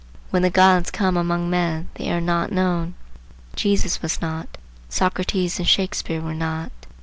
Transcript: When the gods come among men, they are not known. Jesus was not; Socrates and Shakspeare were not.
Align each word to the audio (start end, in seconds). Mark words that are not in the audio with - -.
When 0.31 0.41
the 0.41 0.49
gods 0.49 0.89
come 0.89 1.15
among 1.15 1.47
men, 1.47 1.89
they 1.93 2.09
are 2.11 2.19
not 2.19 2.51
known. 2.51 2.95
Jesus 3.55 4.01
was 4.01 4.19
not; 4.19 4.57
Socrates 4.89 5.59
and 5.59 5.67
Shakspeare 5.67 6.21
were 6.21 6.33
not. 6.33 6.71